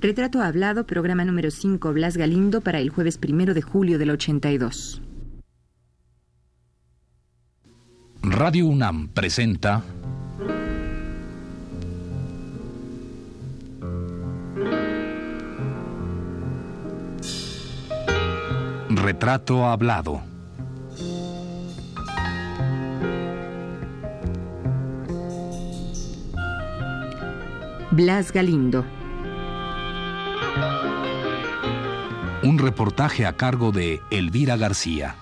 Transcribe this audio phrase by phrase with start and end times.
[0.00, 5.02] Retrato Hablado, programa número 5, Blas Galindo, para el jueves primero de julio del 82.
[8.22, 9.82] Radio UNAM presenta.
[18.88, 20.22] Retrato Hablado.
[27.90, 28.97] Blas Galindo.
[32.48, 35.16] Un reportaje a cargo de Elvira García.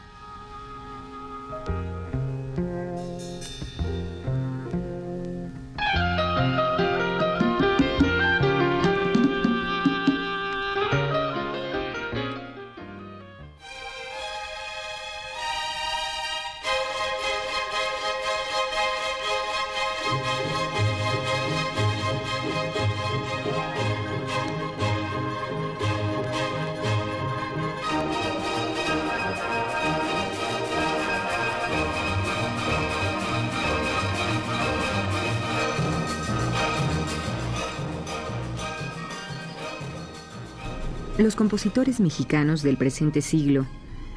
[41.26, 43.66] Los compositores mexicanos del presente siglo,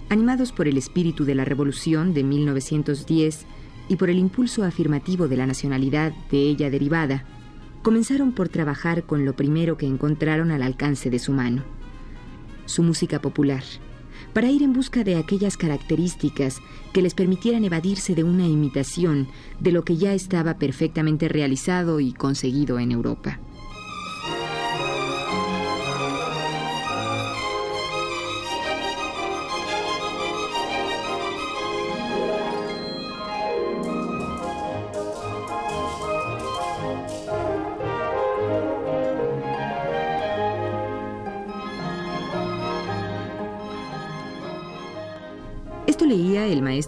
[0.09, 3.47] animados por el espíritu de la Revolución de 1910
[3.87, 7.25] y por el impulso afirmativo de la nacionalidad de ella derivada,
[7.81, 11.63] comenzaron por trabajar con lo primero que encontraron al alcance de su mano,
[12.67, 13.63] su música popular,
[14.31, 16.59] para ir en busca de aquellas características
[16.93, 19.27] que les permitieran evadirse de una imitación
[19.59, 23.39] de lo que ya estaba perfectamente realizado y conseguido en Europa.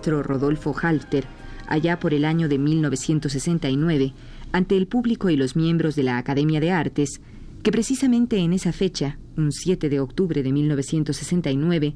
[0.10, 1.26] Rodolfo Halter
[1.68, 4.14] allá por el año de 1969
[4.52, 7.22] ante el público y los miembros de la Academia de Artes,
[7.64, 11.96] que precisamente en esa fecha, un 7 de octubre de 1969,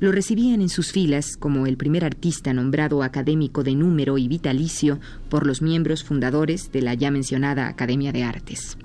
[0.00, 4.98] lo recibían en sus filas como el primer artista nombrado académico de número y vitalicio
[5.30, 8.76] por los miembros fundadores de la ya mencionada Academia de Artes.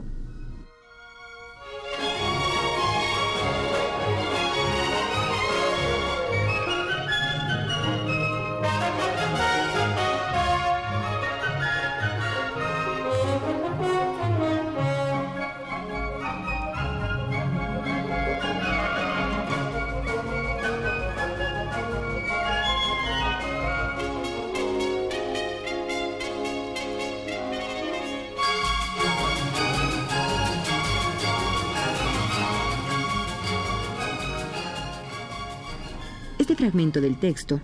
[36.72, 37.60] Fragmento del texto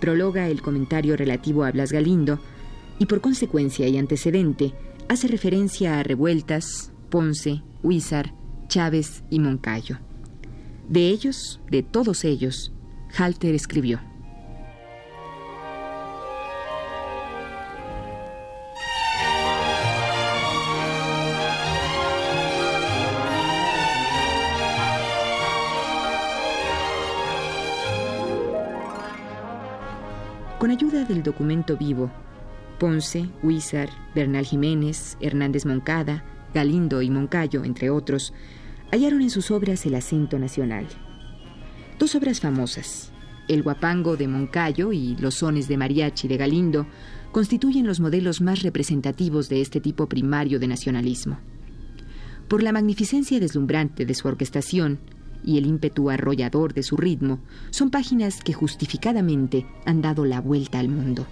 [0.00, 2.38] prologa el comentario relativo a Blas Galindo
[3.00, 4.72] y por consecuencia y antecedente
[5.08, 8.32] hace referencia a Revueltas, Ponce, Huizar,
[8.68, 9.98] Chávez y Moncayo.
[10.88, 12.72] De ellos, de todos ellos,
[13.16, 14.00] Halter escribió.
[31.12, 32.10] Del documento vivo,
[32.78, 36.24] Ponce, Huizar, Bernal Jiménez, Hernández Moncada,
[36.54, 38.32] Galindo y Moncayo, entre otros,
[38.90, 40.86] hallaron en sus obras el acento nacional.
[41.98, 43.12] Dos obras famosas,
[43.48, 46.86] El Guapango de Moncayo y Los sones de mariachi de Galindo,
[47.30, 51.38] constituyen los modelos más representativos de este tipo primario de nacionalismo.
[52.48, 54.98] Por la magnificencia deslumbrante de su orquestación,
[55.44, 60.78] y el ímpetu arrollador de su ritmo son páginas que justificadamente han dado la vuelta
[60.78, 61.26] al mundo.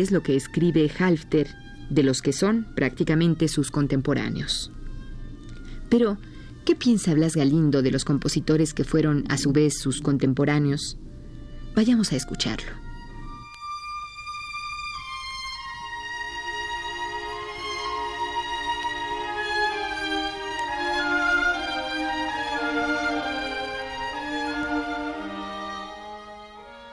[0.00, 1.48] Es lo que escribe Halfter
[1.90, 4.72] de los que son prácticamente sus contemporáneos.
[5.88, 6.18] Pero,
[6.64, 10.98] ¿qué piensa Blas Galindo de los compositores que fueron a su vez sus contemporáneos?
[11.74, 12.72] Vayamos a escucharlo.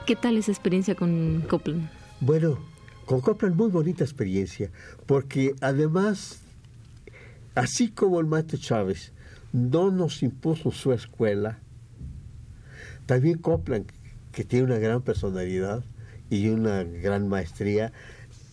[0.06, 1.88] ¿Qué tal esa experiencia con Copland?
[2.20, 2.58] Bueno,
[3.06, 4.70] con Copland muy bonita experiencia,
[5.06, 6.40] porque además,
[7.54, 9.12] así como el maestro Chávez
[9.52, 11.58] no nos impuso su escuela,
[13.06, 13.86] también Copland,
[14.32, 15.84] que tiene una gran personalidad
[16.30, 17.92] y una gran maestría,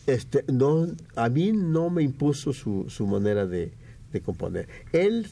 [0.07, 3.71] este, no, a mí no me impuso su, su manera de,
[4.25, 4.67] componer.
[4.91, 5.27] Él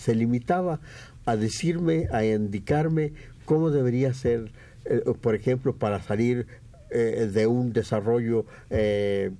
[0.00, 0.80] se, limitaba
[1.26, 3.12] a decirme, a indicarme
[3.44, 4.52] cómo debería ser,
[4.84, 6.46] eh, por ejemplo, para salir
[6.90, 9.30] eh, de un desarrollo eh,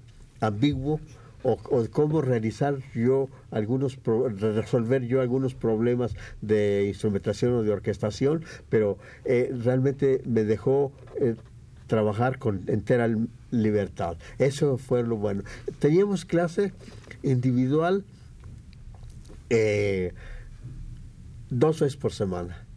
[0.41, 1.01] ambiguo,
[1.43, 1.57] o,
[1.93, 10.21] cómo realizar yo algunos resolver yo algunos problemas de instrumentación o de orquestación pero realmente
[10.27, 10.91] me dejó
[11.89, 13.09] trabajar con entera
[13.51, 14.17] libertad.
[14.39, 15.43] Eso fue lo bueno.
[15.81, 16.73] Teníamos clase
[17.23, 18.05] individual
[19.51, 20.13] eh,
[21.51, 22.68] dos veces por semana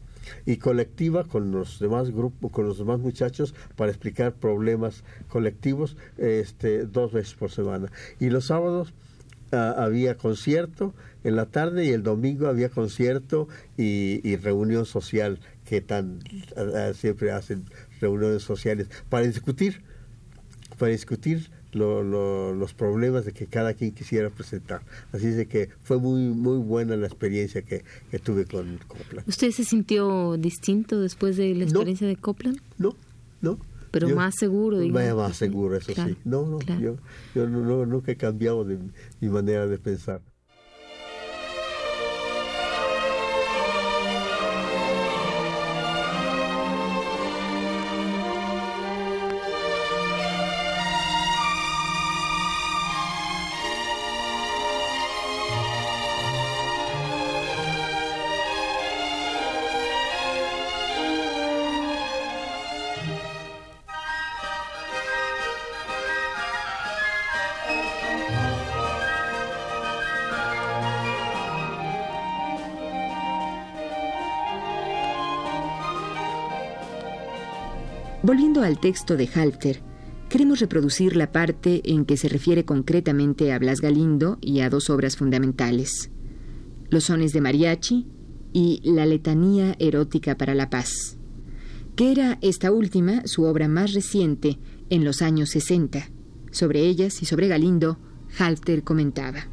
[0.46, 6.86] y colectiva con los demás grupos, con los demás muchachos para explicar problemas colectivos este,
[6.86, 7.92] dos veces por semana.
[8.20, 8.94] Y los sábados
[9.52, 10.94] ah, había concierto
[11.24, 13.48] en la tarde y el domingo había concierto
[13.78, 16.20] y, reunión social que tan
[16.56, 17.66] ah, siempre hacen
[18.00, 19.84] reuniones sociales para discutir,
[20.78, 24.82] para discutir los problemas de que cada quien quisiera presentar.
[25.12, 27.84] Así es de que fue muy muy buena la experiencia que,
[28.24, 29.28] tuve con Copland.
[29.28, 32.60] ¿Usted se sintió distinto después de la experiencia de Copland?
[32.78, 32.96] No,
[33.42, 33.58] no.
[33.92, 35.28] Pero más seguro, digamos.
[35.28, 36.16] Más seguro, eso sí.
[36.24, 36.96] No, no, yo,
[37.36, 38.80] yo no, nunca he cambiado de
[39.20, 40.22] mi manera de pensar.
[78.24, 79.82] Volviendo al texto de Halter,
[80.30, 84.92] queremos reproducir la parte en que se refiere concretamente a Blas Galindo y a dos
[84.92, 86.12] obras fundamentales,
[86.92, 88.06] Los sones de mariachi
[88.54, 91.18] y La letanía erótica para la paz,
[91.96, 94.60] que era esta última su obra más reciente
[94.92, 96.12] en los años 60.
[96.52, 97.98] Sobre ellas y sobre Galindo,
[98.38, 99.48] Halter comentaba.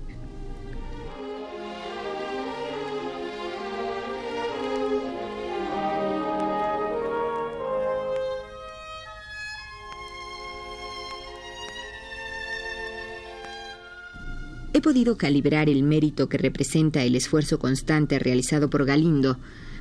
[14.78, 19.38] He podido calibrar el mérito que representa el esfuerzo constante realizado por Galindo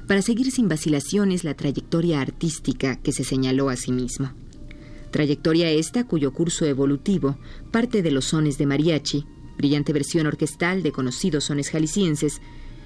[0.07, 4.31] para seguir sin vacilaciones la trayectoria artística que se señaló a sí mismo.
[5.11, 7.37] Trayectoria esta cuyo curso evolutivo
[7.71, 12.41] parte de los sones de mariachi, brillante versión orquestal de conocidos sones jaliscienses,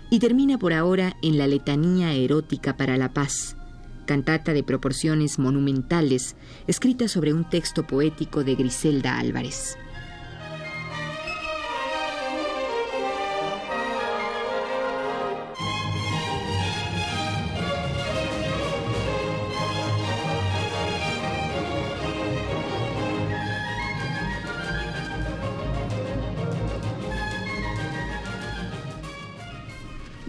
[0.10, 3.56] y termina por ahora en la letanía erótica para la paz,
[4.06, 6.36] cantata de proporciones monumentales,
[6.68, 9.78] escrita sobre un texto poético de Griselda Álvarez.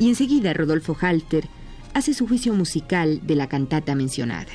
[0.03, 1.47] Y enseguida Rodolfo Halter
[1.95, 4.51] hace su juicio musical de la cantata mencionada.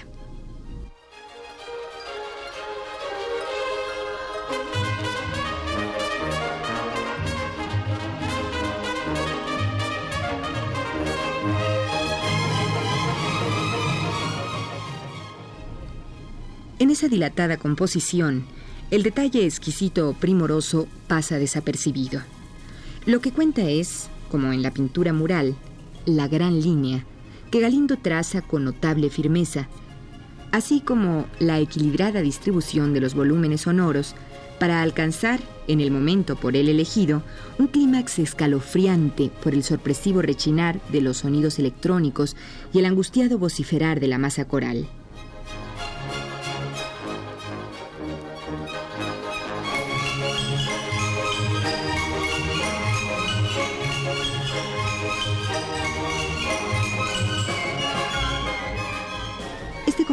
[16.78, 18.46] En esa dilatada composición,
[18.92, 22.20] el detalle exquisito o primoroso pasa desapercibido.
[23.06, 25.56] Lo que cuenta es, como en la pintura mural,
[26.06, 27.06] la gran línea
[27.52, 29.68] que Galindo traza con notable firmeza,
[30.52, 34.16] así como la equilibrada distribución de los volúmenes sonoros
[34.60, 37.22] para alcanzar, en el momento por él elegido,
[37.60, 42.36] un clímax escalofriante por el sorpresivo rechinar de los sonidos electrónicos
[42.74, 44.88] y el angustiado vociferar de la masa coral.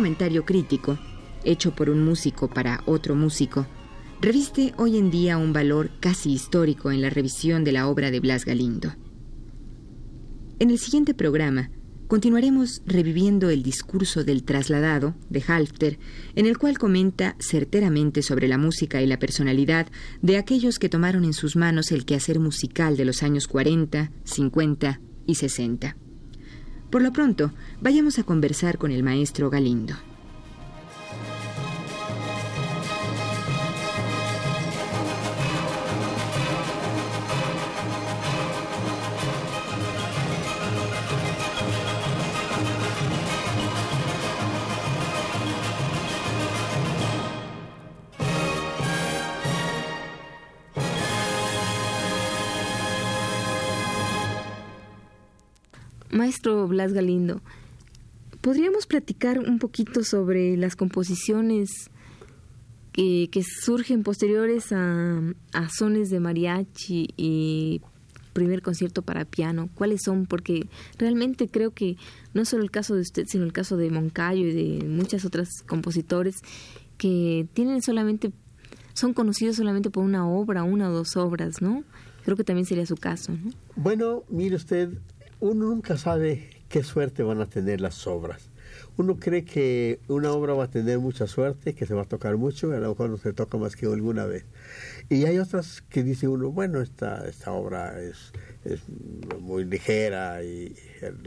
[0.05, 0.99] Comentario crítico,
[1.45, 3.67] hecho por un músico para otro músico,
[4.21, 8.21] reviste hoy en día un valor casi histórico en la revisión de la obra de
[8.21, 8.93] Blas Galindo.
[10.59, 11.71] En el siguiente programa
[12.07, 15.99] continuaremos reviviendo el discurso del trasladado de Halfter,
[16.35, 19.87] en el cual comenta certeramente sobre la música y la personalidad
[20.21, 25.01] de aquellos que tomaron en sus manos el quehacer musical de los años 40, 50
[25.25, 25.97] y 60.
[26.95, 29.97] Por lo pronto, vayamos a conversar con el maestro Galindo.
[56.35, 57.43] Maestro Blas Galindo,
[58.41, 61.71] ¿podríamos platicar un poquito sobre las composiciones
[62.93, 65.23] que, surgen posteriores a,
[65.53, 67.83] a, sones de mariachi y
[68.33, 69.69] primer concierto para piano?
[69.77, 70.27] ¿Cuáles son?
[70.27, 70.67] Porque
[70.99, 71.99] realmente creo que
[72.33, 75.63] no solo el caso de usted, sino el caso de Moncayo y de muchas otras
[75.69, 76.35] compositores
[76.99, 78.33] que tienen solamente,
[78.93, 81.85] son conocidos solamente por una obra, una o dos obras, ¿no?
[82.25, 83.53] Creo que también sería su caso, ¿no?
[83.77, 84.99] Bueno, mire usted,
[85.41, 88.51] uno nunca sabe qué suerte van a tener las obras.
[88.97, 92.37] Uno cree que una obra va a tener mucha suerte, que se va a tocar
[92.37, 94.45] mucho, y a lo mejor no se toca más que alguna vez.
[95.09, 98.33] Y hay otras que dice uno, bueno, esta, esta obra es,
[98.65, 98.81] es
[99.41, 100.77] muy ligera y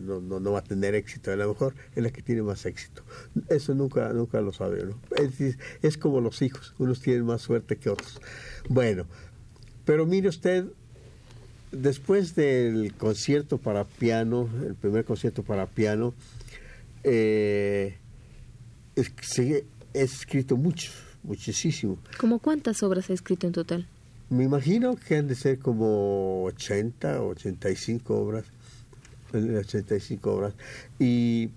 [0.01, 3.03] no, no, va a tener éxito, a lo mejor es la que tiene más éxito.
[3.49, 4.99] Eso nunca, nunca lo sabe uno.
[5.17, 8.21] Es, es como los hijos, unos tienen más suerte que otros.
[8.69, 9.07] Bueno,
[9.83, 10.65] pero mire usted,
[11.71, 16.13] después del concierto para piano, el primer concierto para piano,
[17.03, 17.97] eh,
[18.95, 20.91] he escrito mucho,
[21.23, 21.97] muchísimo.
[22.17, 23.87] ¿Cómo cuántas obras ha escrito en total?
[24.29, 28.45] Me imagino que han de ser como 80 o 85 obras.
[29.33, 30.53] 85 obras.
[30.99, 31.49] Y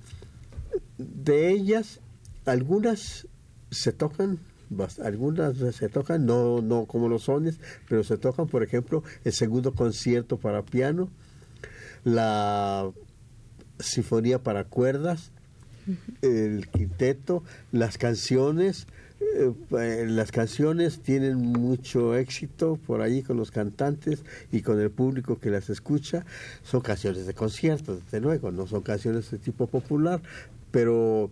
[0.98, 2.00] de ellas,
[2.44, 3.26] algunas
[3.70, 4.38] se tocan
[5.02, 7.58] algunas se tocan, no, no como los sones,
[7.88, 11.08] pero se tocan, por ejemplo, el segundo concierto para piano,
[12.04, 12.90] la
[13.78, 15.32] sinfonía para cuerdas,
[16.22, 18.86] el quinteto, las canciones,
[19.20, 25.38] eh, las canciones tienen mucho éxito por allí con los cantantes y con el público
[25.38, 26.24] que las escucha.
[26.62, 30.22] Son canciones de concierto, desde luego, no son canciones de tipo popular,
[30.70, 31.30] pero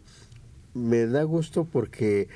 [0.74, 2.28] me da gusto porque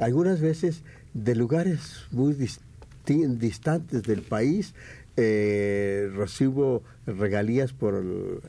[0.00, 0.82] algunas veces
[1.14, 4.74] de lugares muy distantes del país
[5.16, 8.02] eh, recibo regalías por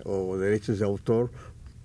[0.06, 1.32] o derechos de autor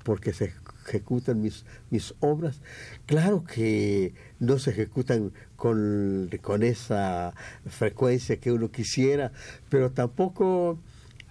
[0.04, 0.52] porque se
[0.86, 2.60] ejecutan mis, mis obras.
[3.06, 7.34] Claro que no se ejecutan con, con esa
[7.66, 9.32] frecuencia que uno quisiera,
[9.68, 10.78] pero tampoco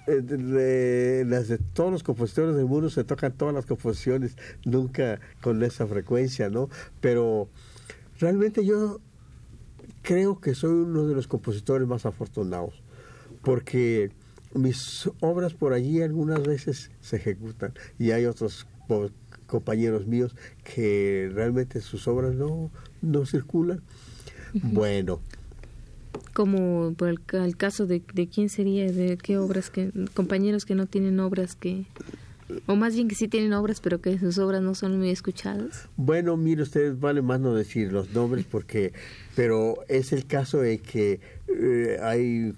[0.08, 5.64] eh, las de todos los compositores del mundo se tocan todas las composiciones, nunca con
[5.64, 6.70] esa frecuencia, ¿no?
[7.00, 7.48] Pero
[8.20, 9.00] Realmente yo
[10.02, 12.82] creo que soy uno de los compositores más afortunados,
[13.42, 14.12] porque
[14.54, 18.68] mis obras por allí algunas veces se ejecutan y hay otros
[19.48, 23.82] compañeros míos que realmente sus obras no, no circulan.
[24.54, 25.20] Bueno.
[26.34, 30.86] Como por el, caso de, de quién sería, de qué obras, que compañeros que no
[30.86, 31.86] tienen obras que
[32.66, 35.88] o más bien que sí tienen obras, pero que sus obras no son muy escuchadas.
[35.98, 38.94] Bueno, mire ustedes, vale más no decir los nombres porque,
[39.36, 42.54] pero es el caso de que eh, hay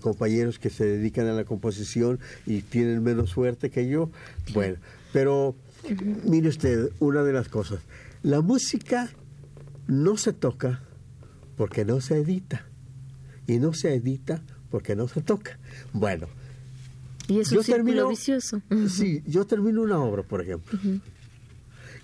[0.00, 4.10] compañeros que se dedican a la composición y tienen menos suerte que yo.
[4.52, 4.76] Bueno,
[5.12, 5.54] pero
[6.24, 7.80] mire usted, una de las cosas,
[8.22, 9.10] la música
[9.86, 10.82] no se toca
[11.56, 12.66] porque no se edita
[13.46, 15.58] y no se edita porque no se toca.
[15.92, 16.28] Bueno,
[17.28, 18.62] y es un yo termino, vicioso.
[18.88, 20.78] Sí, yo termino una obra, por ejemplo.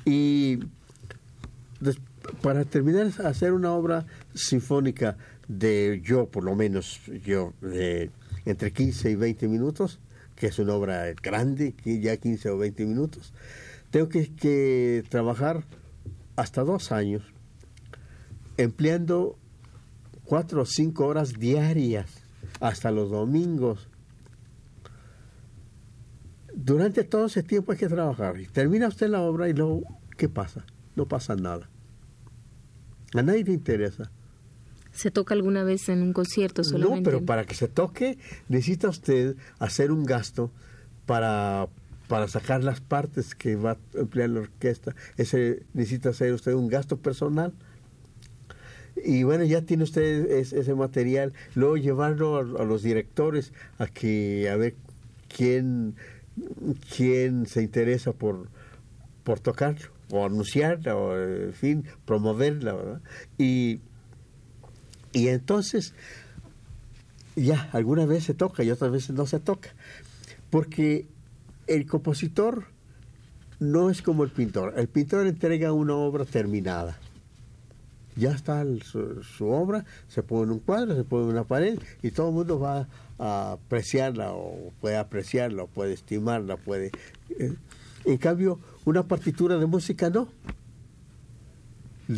[0.04, 0.60] Y
[2.42, 5.16] para terminar hacer una obra sinfónica
[5.48, 8.10] de yo, por lo menos yo, de
[8.44, 9.98] entre 15 y 20 minutos,
[10.36, 13.32] que es una obra grande, ya 15 o 20 minutos,
[13.90, 15.64] tengo que, que trabajar
[16.36, 17.22] hasta dos años,
[18.56, 19.36] empleando
[20.24, 22.10] cuatro o cinco horas diarias,
[22.60, 23.88] hasta los domingos,
[26.64, 28.38] durante todo ese tiempo hay que trabajar.
[28.40, 29.82] Y termina usted la obra y luego,
[30.16, 30.64] ¿qué pasa?
[30.96, 31.68] No pasa nada.
[33.14, 34.10] A nadie le interesa.
[34.92, 36.98] ¿Se toca alguna vez en un concierto solamente?
[36.98, 40.50] No, pero para que se toque necesita usted hacer un gasto
[41.06, 41.68] para,
[42.08, 44.96] para sacar las partes que va a emplear la orquesta.
[45.16, 47.52] Ese necesita hacer usted un gasto personal.
[49.04, 51.32] Y bueno, ya tiene usted ese, material.
[51.54, 54.74] Luego llevarlo a, a los directores a que a ver
[55.28, 55.94] quién
[56.94, 58.48] quien se interesa por,
[59.24, 63.00] por tocarlo, o anunciarla, o en fin, promoverla.
[63.36, 63.80] Y,
[65.12, 65.94] y entonces,
[67.36, 69.70] ya, alguna vez se toca y otras veces no se toca,
[70.50, 71.06] porque
[71.66, 72.66] el compositor
[73.60, 74.74] no es como el pintor.
[74.76, 76.98] El pintor entrega una obra terminada.
[78.18, 82.10] Ya está su, obra, se pone en un cuadro, se pone en una pared y
[82.10, 86.90] todo el mundo va a apreciarla o puede apreciarla o puede estimarla, puede...
[87.38, 87.54] Eh,
[88.04, 90.28] en cambio, una partitura de música no.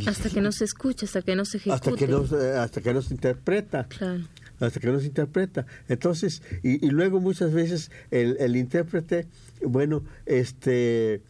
[0.07, 1.75] Hasta que no se escucha, hasta que no se ejecuta.
[1.77, 2.25] Hasta que no,
[2.61, 3.85] hasta que no se interpreta.
[3.89, 4.23] Claro.
[4.61, 5.67] Hasta que no se interpreta.
[5.89, 9.27] Entonces, y, y luego muchas veces el, el intérprete,
[9.67, 11.23] bueno, este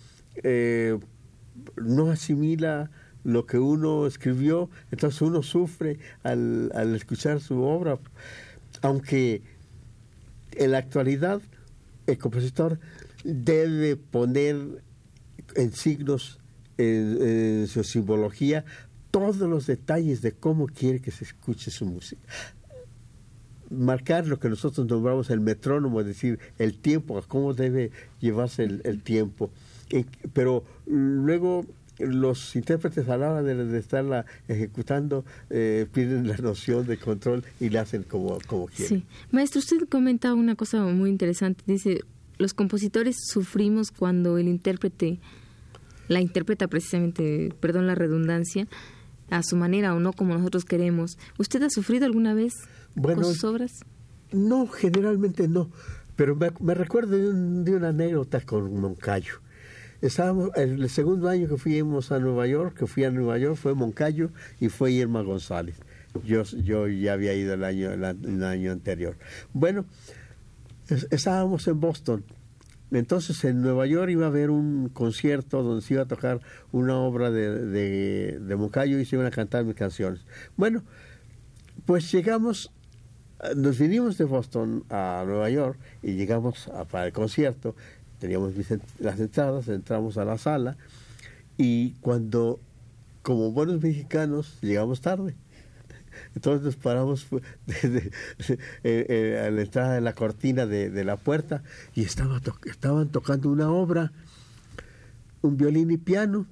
[0.43, 0.99] eh,
[1.77, 2.91] no asimila
[3.25, 7.99] lo que uno escribió, entonces uno sufre al, al escuchar su obra,
[8.83, 9.43] aunque
[10.53, 11.41] en la actualidad
[12.07, 12.79] el compositor
[13.25, 14.83] debe poner
[15.57, 16.41] en signos,
[16.79, 18.65] en, su simbología,
[19.11, 22.23] todos los detalles de cómo quiere que se escuche su música.
[23.71, 29.03] Marcar lo que nosotros nombramos el metrónomo, es decir, el tiempo, cómo debe llevarse el,
[29.03, 29.51] tiempo.
[30.33, 31.67] pero luego
[32.01, 37.71] los intérpretes a la hora de, estarla ejecutando eh, piden la noción de control y
[37.71, 39.01] la hacen como, como quieren.
[39.01, 39.07] Sí.
[39.31, 41.63] Maestro, usted comenta una cosa muy interesante.
[41.67, 42.01] Dice,
[42.39, 45.21] los compositores sufrimos cuando el intérprete
[46.11, 48.67] la interpreta precisamente, perdón la redundancia,
[49.31, 51.17] a su manera o no como nosotros queremos.
[51.39, 52.53] ¿Usted ha sufrido alguna vez
[53.01, 53.71] con sus obras?
[54.33, 55.71] No, generalmente no,
[56.17, 59.35] pero me, recuerdo de, de, una anécdota con Moncayo.
[60.01, 63.75] Estábamos, el segundo año que fuimos a Nueva York, que fui a Nueva York, fue
[63.75, 65.77] Moncayo y fue Irma González.
[66.25, 69.17] Yo, yo ya había ido el año, el año anterior.
[69.53, 69.85] Bueno,
[71.11, 72.25] estábamos en Boston.
[72.91, 76.41] Entonces en Nueva York iba a haber un concierto donde se iba a tocar
[76.73, 80.25] una obra de, de, Moncayo y se iban a cantar mis canciones.
[80.57, 80.83] Bueno,
[81.87, 82.73] pues llegamos,
[83.55, 87.77] nos vinimos de Boston a Nueva York y llegamos para el concierto,
[88.21, 88.53] teníamos
[88.99, 90.77] las entradas, entramos a la sala
[91.57, 92.61] y cuando,
[93.23, 95.35] como buenos mexicanos, llegamos tarde.
[96.35, 97.27] Entonces nos paramos
[97.67, 98.11] desde,
[98.49, 101.63] eh, eh, a la entrada de la cortina de, la puerta
[101.95, 104.13] y estaba estaban tocando una obra,
[105.43, 106.47] un violín y piano.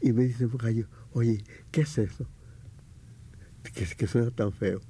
[0.00, 2.26] Y me dice gallo, oye, ¿qué es eso?
[3.62, 4.80] ¿Qué, que suena tan feo?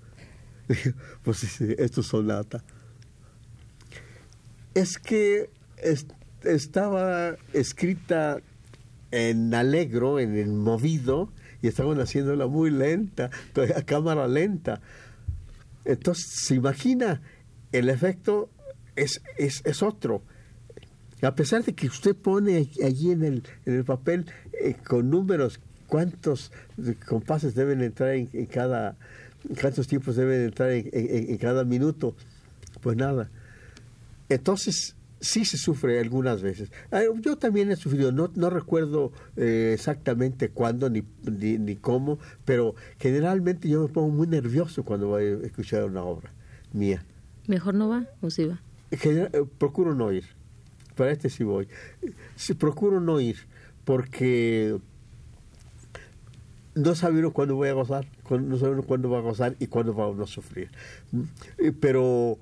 [1.25, 2.63] pues esto es sonata.
[4.75, 5.51] Es que
[6.43, 8.41] estaba escrita
[9.11, 11.31] en alegro, en el movido,
[11.63, 13.31] y estaban haciéndola muy lenta,
[13.77, 14.81] a cámara lenta.
[15.85, 17.21] Entonces, se imagina,
[17.73, 18.51] el efecto
[18.97, 20.23] es, es, es otro.
[21.23, 25.61] A pesar de que usted pone allí en el, en el papel eh, con números
[25.87, 26.51] cuántos
[27.07, 28.97] compases deben entrar en, cada,
[29.61, 32.15] cuántos tiempos deben entrar en, en cada minuto,
[32.81, 33.29] pues nada.
[34.29, 36.73] Entonces, sí se sufre algunas veces.
[36.91, 42.75] Ah, yo también he sufrido, no, no recuerdo eh, exactamente cuándo ni, ni, cómo, pero
[42.99, 46.33] generalmente yo me pongo muy nervioso cuando voy a escuchar una obra
[46.73, 47.05] mía.
[47.47, 48.61] ¿Mejor no va o sí va?
[48.91, 50.25] Eh, procuro no ir.
[50.97, 51.69] Para este sí voy.
[52.37, 53.37] Sí, procuro no ir
[53.85, 54.79] porque
[56.75, 59.67] no sabe uno cuándo voy a gozar, no sabe uno cuándo va a gozar y
[59.67, 60.71] cuándo va a sufrir.
[61.13, 61.23] Mm,
[61.59, 62.39] eh, pero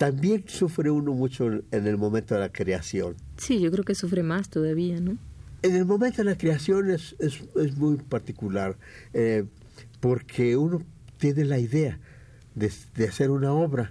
[0.00, 3.16] también sufre uno mucho en el momento de la creación.
[3.36, 5.18] Sí, yo creo que sufre más todavía, ¿no?
[5.60, 8.78] En el momento de la creación es, es, muy particular,
[9.12, 9.44] eh,
[10.00, 10.82] porque uno
[11.18, 11.98] tiene la idea
[12.54, 13.90] de, de, hacer una obra,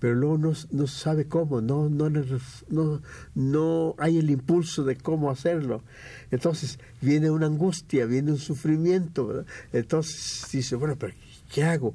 [0.00, 3.00] pero luego no, no sabe cómo, no, no, no,
[3.36, 5.84] no hay el impulso de cómo hacerlo.
[6.32, 9.46] Entonces viene una angustia, viene un sufrimiento, ¿verdad?
[9.72, 11.14] Entonces dice, bueno, pero
[11.54, 11.94] ¿qué hago?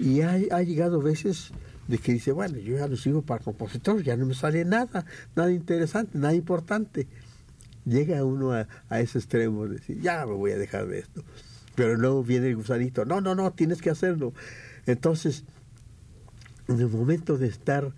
[0.00, 1.52] Y ha, ha llegado veces
[1.88, 5.04] de que dice, bueno, yo ya lo sigo para compositor, ya no me sale nada,
[5.36, 7.06] nada interesante, nada importante.
[7.84, 8.66] Llega uno a,
[9.00, 11.22] ese extremo de decir, ya me voy a dejar de esto.
[11.74, 14.32] Pero luego viene el gusanito, no, no, no, tienes que hacerlo.
[14.86, 15.44] Entonces,
[16.68, 17.92] en el momento de estar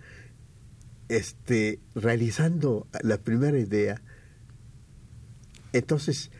[1.07, 4.01] este, realizando la primera idea,
[5.71, 6.31] entonces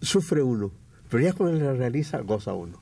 [0.00, 0.70] sufre uno,
[1.10, 2.80] pero ya cuando la realiza, goza uno.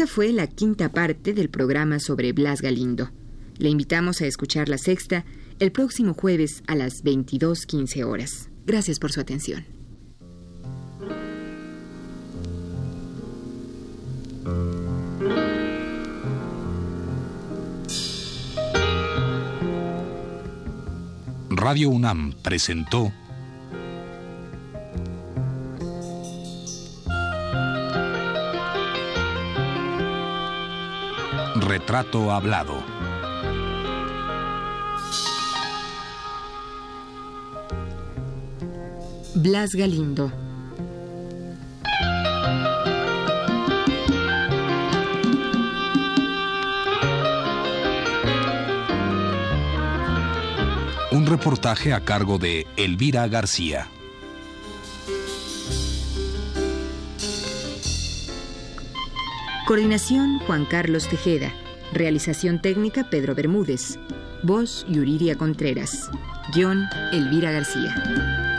[0.00, 3.10] Esta fue la quinta parte del programa sobre Blas Galindo.
[3.58, 5.26] Le invitamos a escuchar la sexta
[5.58, 8.48] el próximo jueves a las 22.15 horas.
[8.64, 9.66] Gracias por su atención.
[21.50, 23.12] Radio UNAM presentó
[31.70, 32.82] Retrato Hablado.
[39.36, 40.32] Blas Galindo.
[51.12, 53.86] Un reportaje a cargo de Elvira García.
[59.70, 61.52] Coordinación Juan Carlos Tejeda.
[61.92, 64.00] Realización técnica Pedro Bermúdez.
[64.42, 66.10] Voz Yuriria Contreras.
[66.52, 68.49] Guión Elvira García.